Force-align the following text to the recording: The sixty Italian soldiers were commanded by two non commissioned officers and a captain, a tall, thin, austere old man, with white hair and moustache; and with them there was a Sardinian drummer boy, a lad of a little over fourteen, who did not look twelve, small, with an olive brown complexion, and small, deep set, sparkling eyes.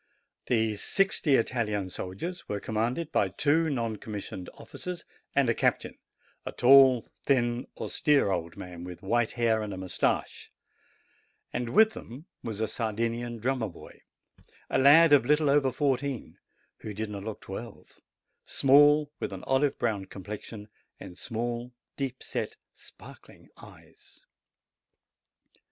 The 0.47 0.73
sixty 0.77 1.35
Italian 1.35 1.91
soldiers 1.91 2.49
were 2.49 2.59
commanded 2.59 3.11
by 3.11 3.29
two 3.29 3.69
non 3.69 3.97
commissioned 3.97 4.49
officers 4.55 5.05
and 5.35 5.47
a 5.47 5.53
captain, 5.53 5.99
a 6.43 6.51
tall, 6.51 7.05
thin, 7.23 7.67
austere 7.77 8.31
old 8.31 8.57
man, 8.57 8.83
with 8.83 9.03
white 9.03 9.33
hair 9.33 9.61
and 9.61 9.77
moustache; 9.77 10.49
and 11.53 11.69
with 11.69 11.93
them 11.93 12.25
there 12.41 12.49
was 12.49 12.61
a 12.61 12.67
Sardinian 12.67 13.37
drummer 13.37 13.69
boy, 13.69 14.01
a 14.71 14.79
lad 14.79 15.13
of 15.13 15.23
a 15.23 15.27
little 15.27 15.51
over 15.51 15.71
fourteen, 15.71 16.39
who 16.77 16.95
did 16.95 17.11
not 17.11 17.23
look 17.23 17.39
twelve, 17.41 17.99
small, 18.43 19.11
with 19.19 19.31
an 19.31 19.43
olive 19.43 19.77
brown 19.77 20.05
complexion, 20.05 20.67
and 20.99 21.15
small, 21.15 21.73
deep 21.95 22.23
set, 22.23 22.55
sparkling 22.73 23.49
eyes. 23.55 24.25